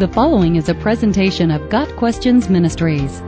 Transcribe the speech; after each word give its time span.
The 0.00 0.08
following 0.08 0.56
is 0.56 0.70
a 0.70 0.74
presentation 0.74 1.50
of 1.50 1.68
Got 1.68 1.94
Questions 1.96 2.48
Ministries. 2.48 3.18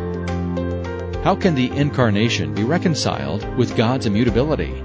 How 1.23 1.37
can 1.39 1.55
the 1.55 1.71
incarnation 1.75 2.55
be 2.55 2.65
reconciled 2.65 3.45
with 3.58 3.76
God's 3.76 4.07
immutability? 4.07 4.81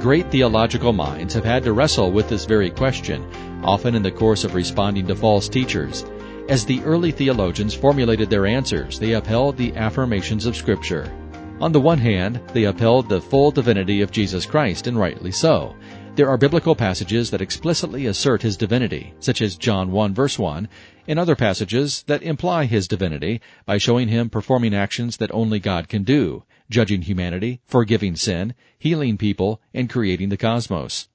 Great 0.00 0.30
theological 0.30 0.94
minds 0.94 1.34
have 1.34 1.44
had 1.44 1.64
to 1.64 1.74
wrestle 1.74 2.10
with 2.10 2.30
this 2.30 2.46
very 2.46 2.70
question, 2.70 3.26
often 3.62 3.94
in 3.94 4.02
the 4.02 4.10
course 4.10 4.42
of 4.42 4.54
responding 4.54 5.06
to 5.08 5.14
false 5.14 5.50
teachers. 5.50 6.06
As 6.48 6.64
the 6.64 6.82
early 6.84 7.10
theologians 7.10 7.74
formulated 7.74 8.30
their 8.30 8.46
answers, 8.46 8.98
they 8.98 9.12
upheld 9.12 9.58
the 9.58 9.76
affirmations 9.76 10.46
of 10.46 10.56
Scripture. 10.56 11.12
On 11.60 11.72
the 11.72 11.80
one 11.80 11.98
hand, 11.98 12.40
they 12.54 12.64
upheld 12.64 13.10
the 13.10 13.20
full 13.20 13.50
divinity 13.50 14.00
of 14.00 14.10
Jesus 14.10 14.46
Christ, 14.46 14.86
and 14.86 14.98
rightly 14.98 15.30
so. 15.30 15.76
There 16.16 16.28
are 16.28 16.36
biblical 16.36 16.76
passages 16.76 17.32
that 17.32 17.40
explicitly 17.40 18.06
assert 18.06 18.42
his 18.42 18.56
divinity, 18.56 19.14
such 19.18 19.42
as 19.42 19.56
John 19.56 19.90
1 19.90 20.14
verse 20.14 20.38
1, 20.38 20.68
and 21.08 21.18
other 21.18 21.34
passages 21.34 22.04
that 22.06 22.22
imply 22.22 22.66
his 22.66 22.86
divinity 22.86 23.40
by 23.66 23.78
showing 23.78 24.06
him 24.06 24.30
performing 24.30 24.74
actions 24.74 25.16
that 25.16 25.34
only 25.34 25.58
God 25.58 25.88
can 25.88 26.04
do, 26.04 26.44
judging 26.70 27.02
humanity, 27.02 27.60
forgiving 27.66 28.14
sin, 28.14 28.54
healing 28.78 29.18
people, 29.18 29.60
and 29.74 29.90
creating 29.90 30.28
the 30.28 30.36
cosmos. 30.36 31.08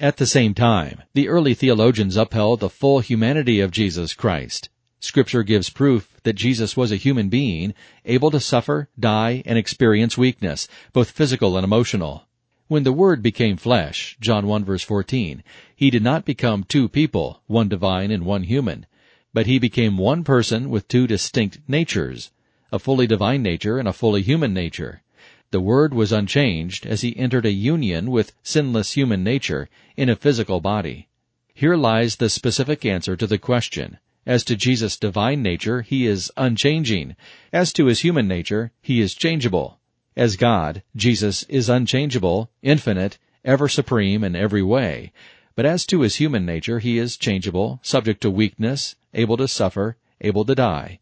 At 0.00 0.16
the 0.16 0.26
same 0.26 0.54
time, 0.54 1.02
the 1.12 1.28
early 1.28 1.52
theologians 1.52 2.16
upheld 2.16 2.60
the 2.60 2.70
full 2.70 3.00
humanity 3.00 3.60
of 3.60 3.70
Jesus 3.70 4.14
Christ. 4.14 4.70
Scripture 4.98 5.42
gives 5.42 5.68
proof 5.68 6.08
that 6.22 6.36
Jesus 6.36 6.74
was 6.74 6.90
a 6.90 6.96
human 6.96 7.28
being, 7.28 7.74
able 8.06 8.30
to 8.30 8.40
suffer, 8.40 8.88
die, 8.98 9.42
and 9.44 9.58
experience 9.58 10.16
weakness, 10.16 10.68
both 10.94 11.10
physical 11.10 11.58
and 11.58 11.64
emotional. 11.64 12.27
When 12.68 12.82
the 12.82 12.92
Word 12.92 13.22
became 13.22 13.56
flesh, 13.56 14.18
John 14.20 14.46
1 14.46 14.62
verse 14.62 14.82
14, 14.82 15.42
he 15.74 15.88
did 15.88 16.02
not 16.02 16.26
become 16.26 16.64
two 16.64 16.86
people, 16.86 17.40
one 17.46 17.66
divine 17.66 18.10
and 18.10 18.26
one 18.26 18.42
human, 18.42 18.84
but 19.32 19.46
he 19.46 19.58
became 19.58 19.96
one 19.96 20.22
person 20.22 20.68
with 20.68 20.86
two 20.86 21.06
distinct 21.06 21.60
natures, 21.66 22.30
a 22.70 22.78
fully 22.78 23.06
divine 23.06 23.42
nature 23.42 23.78
and 23.78 23.88
a 23.88 23.94
fully 23.94 24.20
human 24.20 24.52
nature. 24.52 25.02
The 25.50 25.62
Word 25.62 25.94
was 25.94 26.12
unchanged 26.12 26.84
as 26.84 27.00
he 27.00 27.16
entered 27.16 27.46
a 27.46 27.52
union 27.52 28.10
with 28.10 28.34
sinless 28.42 28.92
human 28.92 29.24
nature 29.24 29.70
in 29.96 30.10
a 30.10 30.16
physical 30.16 30.60
body. 30.60 31.08
Here 31.54 31.74
lies 31.74 32.16
the 32.16 32.28
specific 32.28 32.84
answer 32.84 33.16
to 33.16 33.26
the 33.26 33.38
question. 33.38 33.96
As 34.26 34.44
to 34.44 34.56
Jesus' 34.56 34.98
divine 34.98 35.40
nature, 35.42 35.80
he 35.80 36.04
is 36.04 36.30
unchanging. 36.36 37.16
As 37.50 37.72
to 37.72 37.86
his 37.86 38.00
human 38.00 38.28
nature, 38.28 38.72
he 38.82 39.00
is 39.00 39.14
changeable. 39.14 39.77
As 40.18 40.34
God, 40.34 40.82
Jesus 40.96 41.44
is 41.44 41.68
unchangeable, 41.68 42.50
infinite, 42.60 43.18
ever 43.44 43.68
supreme 43.68 44.24
in 44.24 44.34
every 44.34 44.64
way. 44.64 45.12
But 45.54 45.64
as 45.64 45.86
to 45.86 46.00
his 46.00 46.16
human 46.16 46.44
nature, 46.44 46.80
he 46.80 46.98
is 46.98 47.16
changeable, 47.16 47.78
subject 47.84 48.20
to 48.22 48.30
weakness, 48.30 48.96
able 49.14 49.36
to 49.36 49.46
suffer, 49.46 49.96
able 50.20 50.44
to 50.44 50.56
die. 50.56 50.98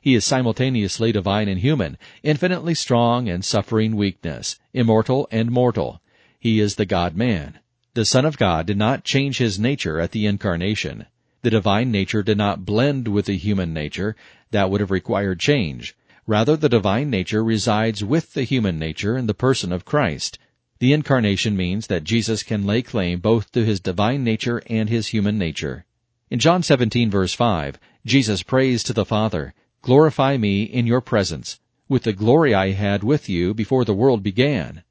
He 0.00 0.14
is 0.14 0.24
simultaneously 0.24 1.10
divine 1.10 1.48
and 1.48 1.58
human, 1.58 1.98
infinitely 2.22 2.76
strong 2.76 3.28
and 3.28 3.44
suffering 3.44 3.96
weakness, 3.96 4.60
immortal 4.72 5.26
and 5.32 5.50
mortal. 5.50 6.00
He 6.38 6.60
is 6.60 6.76
the 6.76 6.86
God-man. 6.86 7.58
The 7.94 8.04
Son 8.04 8.24
of 8.24 8.38
God 8.38 8.66
did 8.66 8.76
not 8.76 9.02
change 9.02 9.38
his 9.38 9.58
nature 9.58 9.98
at 9.98 10.12
the 10.12 10.24
incarnation. 10.24 11.06
The 11.42 11.50
divine 11.50 11.90
nature 11.90 12.22
did 12.22 12.38
not 12.38 12.64
blend 12.64 13.08
with 13.08 13.26
the 13.26 13.36
human 13.36 13.74
nature. 13.74 14.14
That 14.52 14.70
would 14.70 14.80
have 14.80 14.92
required 14.92 15.40
change. 15.40 15.96
Rather, 16.26 16.56
the 16.56 16.68
divine 16.68 17.10
nature 17.10 17.42
resides 17.42 18.04
with 18.04 18.34
the 18.34 18.44
human 18.44 18.78
nature 18.78 19.18
in 19.18 19.26
the 19.26 19.34
person 19.34 19.72
of 19.72 19.84
Christ. 19.84 20.38
The 20.78 20.92
incarnation 20.92 21.56
means 21.56 21.88
that 21.88 22.04
Jesus 22.04 22.42
can 22.42 22.64
lay 22.64 22.82
claim 22.82 23.18
both 23.18 23.50
to 23.52 23.64
his 23.64 23.80
divine 23.80 24.22
nature 24.22 24.62
and 24.66 24.88
his 24.88 25.08
human 25.08 25.36
nature. 25.36 25.84
In 26.30 26.38
John 26.38 26.62
17 26.62 27.10
verse 27.10 27.34
5, 27.34 27.78
Jesus 28.06 28.42
prays 28.42 28.82
to 28.84 28.92
the 28.92 29.04
Father, 29.04 29.52
Glorify 29.82 30.36
me 30.36 30.62
in 30.62 30.86
your 30.86 31.00
presence, 31.00 31.58
with 31.88 32.04
the 32.04 32.12
glory 32.12 32.54
I 32.54 32.70
had 32.70 33.02
with 33.02 33.28
you 33.28 33.52
before 33.52 33.84
the 33.84 33.94
world 33.94 34.22
began. 34.22 34.84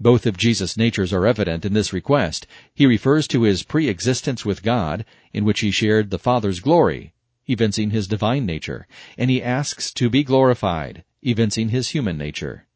Both 0.00 0.24
of 0.24 0.38
Jesus' 0.38 0.78
natures 0.78 1.12
are 1.12 1.26
evident 1.26 1.66
in 1.66 1.74
this 1.74 1.92
request. 1.92 2.46
He 2.74 2.86
refers 2.86 3.28
to 3.28 3.42
his 3.42 3.62
pre-existence 3.62 4.46
with 4.46 4.62
God, 4.62 5.04
in 5.34 5.44
which 5.44 5.60
he 5.60 5.70
shared 5.70 6.08
the 6.08 6.18
Father's 6.18 6.60
glory, 6.60 7.12
evincing 7.50 7.90
his 7.90 8.06
divine 8.06 8.46
nature, 8.46 8.86
and 9.18 9.28
he 9.28 9.42
asks 9.42 9.92
to 9.94 10.08
be 10.08 10.22
glorified, 10.22 11.02
evincing 11.22 11.70
his 11.70 11.88
human 11.88 12.16
nature. 12.16 12.66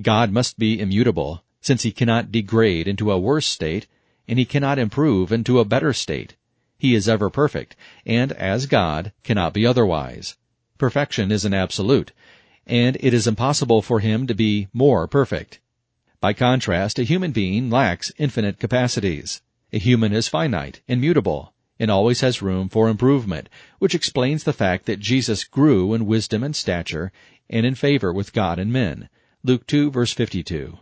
God 0.00 0.30
must 0.30 0.58
be 0.58 0.78
immutable, 0.78 1.42
since 1.60 1.82
he 1.82 1.92
cannot 1.92 2.30
degrade 2.30 2.86
into 2.86 3.10
a 3.10 3.18
worse 3.18 3.46
state, 3.46 3.86
and 4.28 4.38
he 4.38 4.44
cannot 4.44 4.78
improve 4.78 5.32
into 5.32 5.58
a 5.58 5.64
better 5.64 5.92
state. 5.92 6.36
He 6.78 6.94
is 6.94 7.08
ever 7.08 7.30
perfect, 7.30 7.74
and 8.04 8.32
as 8.32 8.66
God, 8.66 9.12
cannot 9.22 9.54
be 9.54 9.66
otherwise. 9.66 10.36
Perfection 10.78 11.32
is 11.32 11.44
an 11.44 11.54
absolute, 11.54 12.12
and 12.66 12.96
it 13.00 13.14
is 13.14 13.26
impossible 13.26 13.82
for 13.82 14.00
him 14.00 14.26
to 14.26 14.34
be 14.34 14.68
more 14.72 15.08
perfect. 15.08 15.60
By 16.20 16.32
contrast, 16.32 16.98
a 16.98 17.04
human 17.04 17.32
being 17.32 17.70
lacks 17.70 18.12
infinite 18.18 18.58
capacities. 18.58 19.42
A 19.72 19.78
human 19.78 20.12
is 20.12 20.28
finite 20.28 20.82
and 20.86 21.00
mutable 21.00 21.51
and 21.82 21.90
always 21.90 22.20
has 22.20 22.40
room 22.40 22.68
for 22.68 22.88
improvement, 22.88 23.48
which 23.80 23.92
explains 23.92 24.44
the 24.44 24.52
fact 24.52 24.86
that 24.86 25.00
Jesus 25.00 25.42
grew 25.42 25.94
in 25.94 26.06
wisdom 26.06 26.44
and 26.44 26.54
stature 26.54 27.10
and 27.50 27.66
in 27.66 27.74
favor 27.74 28.12
with 28.12 28.32
God 28.32 28.60
and 28.60 28.72
men. 28.72 29.08
Luke 29.42 29.66
2 29.66 29.90
verse 29.90 30.12
52. 30.12 30.78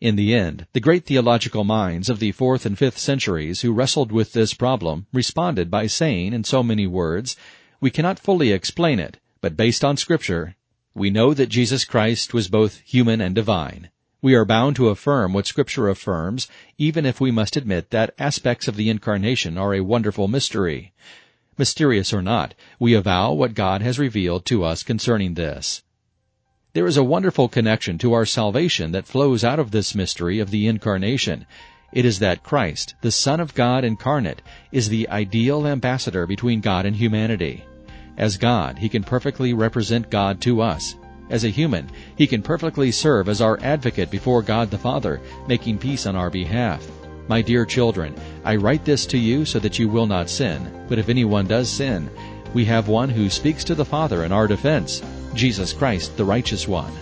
In 0.00 0.14
the 0.14 0.32
end, 0.32 0.68
the 0.72 0.78
great 0.78 1.04
theological 1.04 1.64
minds 1.64 2.08
of 2.08 2.20
the 2.20 2.30
fourth 2.30 2.64
and 2.64 2.78
fifth 2.78 2.96
centuries 2.96 3.62
who 3.62 3.72
wrestled 3.72 4.12
with 4.12 4.32
this 4.32 4.54
problem 4.54 5.06
responded 5.12 5.68
by 5.68 5.88
saying 5.88 6.32
in 6.32 6.44
so 6.44 6.62
many 6.62 6.86
words, 6.86 7.34
we 7.80 7.90
cannot 7.90 8.20
fully 8.20 8.52
explain 8.52 9.00
it, 9.00 9.18
but 9.40 9.56
based 9.56 9.84
on 9.84 9.96
scripture, 9.96 10.54
we 10.94 11.10
know 11.10 11.34
that 11.34 11.48
Jesus 11.48 11.84
Christ 11.84 12.32
was 12.32 12.46
both 12.46 12.78
human 12.84 13.20
and 13.20 13.34
divine. 13.34 13.90
We 14.22 14.34
are 14.34 14.44
bound 14.44 14.76
to 14.76 14.90
affirm 14.90 15.32
what 15.32 15.46
Scripture 15.46 15.88
affirms, 15.88 16.46
even 16.76 17.06
if 17.06 17.20
we 17.20 17.30
must 17.30 17.56
admit 17.56 17.90
that 17.90 18.14
aspects 18.18 18.68
of 18.68 18.76
the 18.76 18.90
Incarnation 18.90 19.56
are 19.56 19.74
a 19.74 19.80
wonderful 19.80 20.28
mystery. 20.28 20.92
Mysterious 21.56 22.12
or 22.12 22.20
not, 22.20 22.54
we 22.78 22.92
avow 22.92 23.32
what 23.32 23.54
God 23.54 23.80
has 23.80 23.98
revealed 23.98 24.44
to 24.46 24.62
us 24.62 24.82
concerning 24.82 25.34
this. 25.34 25.82
There 26.74 26.86
is 26.86 26.98
a 26.98 27.04
wonderful 27.04 27.48
connection 27.48 27.96
to 27.98 28.12
our 28.12 28.26
salvation 28.26 28.92
that 28.92 29.06
flows 29.06 29.42
out 29.42 29.58
of 29.58 29.70
this 29.70 29.94
mystery 29.94 30.38
of 30.38 30.50
the 30.50 30.66
Incarnation. 30.66 31.46
It 31.92 32.04
is 32.04 32.18
that 32.18 32.44
Christ, 32.44 32.94
the 33.00 33.10
Son 33.10 33.40
of 33.40 33.54
God 33.54 33.84
incarnate, 33.84 34.42
is 34.70 34.88
the 34.88 35.08
ideal 35.08 35.66
ambassador 35.66 36.26
between 36.26 36.60
God 36.60 36.84
and 36.84 36.94
humanity. 36.94 37.64
As 38.18 38.36
God, 38.36 38.78
He 38.78 38.90
can 38.90 39.02
perfectly 39.02 39.54
represent 39.54 40.10
God 40.10 40.42
to 40.42 40.60
us. 40.60 40.94
As 41.30 41.44
a 41.44 41.48
human, 41.48 41.88
he 42.16 42.26
can 42.26 42.42
perfectly 42.42 42.90
serve 42.90 43.28
as 43.28 43.40
our 43.40 43.58
advocate 43.62 44.10
before 44.10 44.42
God 44.42 44.70
the 44.70 44.78
Father, 44.78 45.20
making 45.46 45.78
peace 45.78 46.06
on 46.06 46.16
our 46.16 46.28
behalf. 46.28 46.84
My 47.28 47.40
dear 47.40 47.64
children, 47.64 48.14
I 48.44 48.56
write 48.56 48.84
this 48.84 49.06
to 49.06 49.18
you 49.18 49.44
so 49.44 49.60
that 49.60 49.78
you 49.78 49.88
will 49.88 50.06
not 50.06 50.28
sin. 50.28 50.84
But 50.88 50.98
if 50.98 51.08
anyone 51.08 51.46
does 51.46 51.70
sin, 51.70 52.10
we 52.52 52.64
have 52.64 52.88
one 52.88 53.08
who 53.08 53.30
speaks 53.30 53.62
to 53.64 53.76
the 53.76 53.84
Father 53.84 54.24
in 54.24 54.32
our 54.32 54.48
defense, 54.48 55.02
Jesus 55.34 55.72
Christ, 55.72 56.16
the 56.16 56.24
righteous 56.24 56.66
one. 56.66 56.92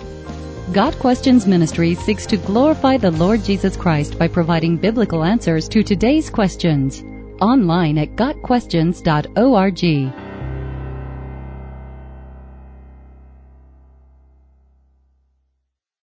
Got 0.73 0.99
Questions 0.99 1.47
Ministry 1.47 1.95
seeks 1.95 2.27
to 2.27 2.37
glorify 2.37 2.99
the 2.99 3.13
Lord 3.13 3.43
Jesus 3.43 3.75
Christ 3.75 4.19
by 4.19 4.29
providing 4.29 4.77
biblical 4.77 5.25
answers 5.25 5.67
to 5.71 5.83
today's 5.83 6.29
questions. 6.29 7.03
Online 7.41 7.97
at 7.97 8.17
GotQuestions.org. 8.17 10.28